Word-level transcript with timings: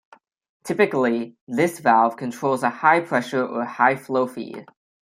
Typically, 0.63 1.35
this 1.47 1.77
valve 1.77 2.17
controls 2.17 2.63
a 2.63 2.71
high 2.71 3.01
pressure 3.01 3.45
or 3.45 3.63
high 3.65 3.95
flow 3.95 4.25
feed. 4.25 4.65